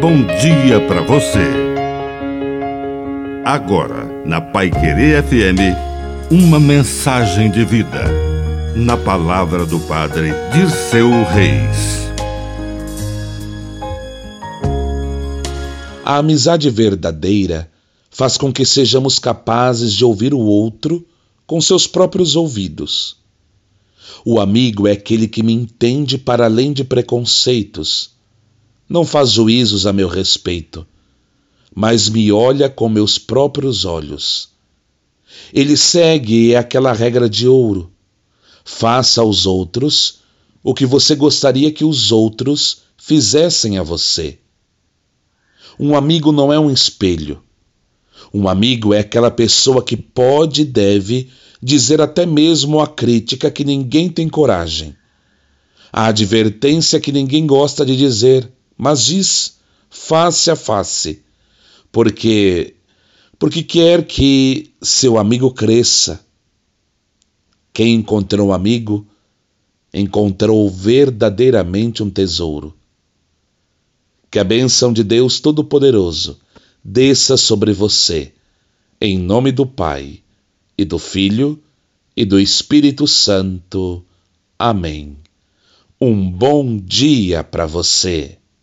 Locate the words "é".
24.88-24.92, 46.52-46.58, 48.92-48.98